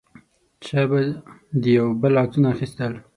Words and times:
چا 0.63 0.81
به 0.89 0.99
د 1.61 1.63
یو 1.77 1.87
بل 2.01 2.13
عکسونه 2.23 2.47
اخیستل. 2.55 2.93